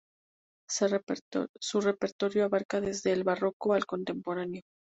Su 0.67 0.87
repertorio 1.79 2.43
abarca 2.45 2.81
desde 2.81 3.11
el 3.11 3.23
barroco 3.23 3.73
al 3.73 3.85
contemporáneo. 3.85 4.63